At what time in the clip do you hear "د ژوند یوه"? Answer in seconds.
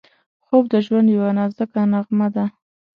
0.73-1.29